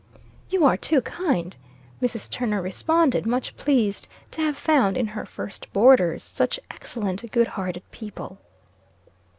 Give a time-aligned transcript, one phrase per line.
[0.49, 1.55] "You are too kind!"
[2.01, 2.27] Mrs.
[2.27, 7.83] Turner responded, much pleased to have found, in her first boarders, such excellent, good hearted
[7.91, 8.39] people.